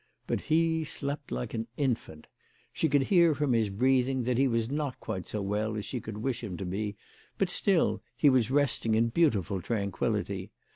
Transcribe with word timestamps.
But 0.25 0.41
he 0.41 0.83
slept 0.83 1.31
like 1.31 1.53
an 1.53 1.67
infant. 1.77 2.25
She 2.73 2.89
could 2.89 3.03
hear 3.03 3.35
from 3.35 3.53
his 3.53 3.69
breathing 3.69 4.23
that 4.23 4.39
he 4.39 4.47
was 4.47 4.67
not 4.67 4.99
quite 4.99 5.29
so 5.29 5.43
well 5.43 5.75
as 5.75 5.85
she 5.85 6.01
could 6.01 6.17
wish 6.17 6.43
him 6.43 6.57
to 6.57 6.65
be, 6.65 6.95
but 7.37 7.51
still 7.51 8.01
he 8.17 8.27
was 8.27 8.49
resting 8.49 8.95
in 8.95 9.09
beautiful 9.09 9.61
tranquillity. 9.61 10.49